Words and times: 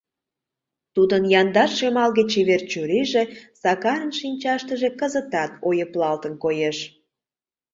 Тудын 0.95 1.23
яндар 1.41 1.69
шемалге-чевер 1.77 2.61
чурийже 2.71 3.23
Сакарын 3.61 4.11
шинчаштыже 4.19 4.89
кызытат 4.99 5.51
ойыплалтын 5.67 6.33
коеш. 6.43 6.77